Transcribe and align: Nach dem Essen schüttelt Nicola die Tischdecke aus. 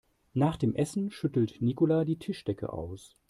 Nach 0.33 0.57
dem 0.57 0.73
Essen 0.73 1.11
schüttelt 1.11 1.61
Nicola 1.61 2.05
die 2.05 2.17
Tischdecke 2.17 2.73
aus. 2.73 3.17